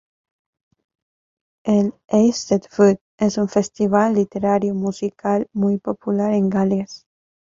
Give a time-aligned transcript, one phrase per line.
[1.63, 7.05] El Eisteddfod es un festival literario musical muy popular en Gales.